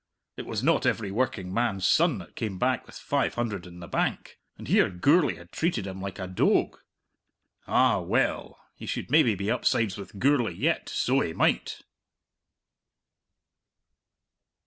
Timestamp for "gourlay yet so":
10.17-11.19